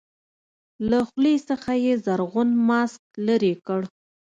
[0.89, 3.81] له خولې څخه يې زرغون ماسک لرې کړ.